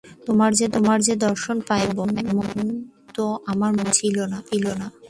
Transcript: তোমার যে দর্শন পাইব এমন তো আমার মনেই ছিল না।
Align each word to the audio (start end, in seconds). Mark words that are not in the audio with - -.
তোমার 0.25 0.99
যে 1.01 1.13
দর্শন 1.25 1.57
পাইব 1.67 1.97
এমন 2.21 2.47
তো 3.15 3.25
আমার 3.47 3.71
মনেই 3.73 3.95
ছিল 3.99 4.17
না। 4.31 4.37